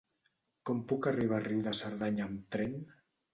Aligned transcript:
Com 0.69 0.79
puc 0.91 1.07
arribar 1.11 1.37
a 1.41 1.47
Riu 1.49 1.61
de 1.69 1.75
Cerdanya 1.81 2.27
amb 2.29 2.49
tren? 2.57 2.75